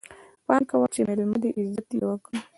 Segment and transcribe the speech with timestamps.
[0.47, 2.39] پام کوه چې ميلمه دی، عزت يې وکړه!